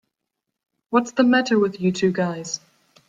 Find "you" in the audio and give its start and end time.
1.79-1.91